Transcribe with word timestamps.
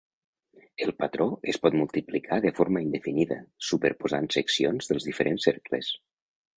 El 0.85 0.93
patró 1.01 1.27
es 1.53 1.59
pot 1.65 1.77
multiplicar 1.83 2.41
de 2.47 2.53
forma 2.61 2.83
indefinida, 2.87 3.39
superposant 3.71 4.31
seccions 4.41 4.93
dels 4.93 5.11
diferents 5.13 5.51
cercles. 5.51 5.97